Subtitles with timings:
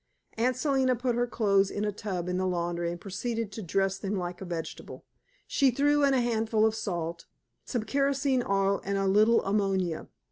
[0.33, 3.99] Aunt Selina put her clothes in a tub in the laundry and proceeded to dress
[3.99, 5.05] them like a vegetable.
[5.45, 7.27] She threw in a handful of salt,
[7.65, 10.07] some kerosene oil and a little ammonia.